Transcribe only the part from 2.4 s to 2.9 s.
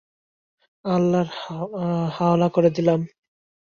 করে